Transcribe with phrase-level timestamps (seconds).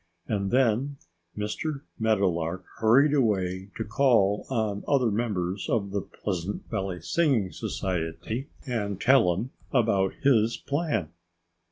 [0.27, 0.97] And then
[1.37, 1.81] Mr.
[1.99, 8.99] Meadowlark hurried away to call on other members of the Pleasant Valley Singing Society and
[8.99, 11.09] tell them about his plan.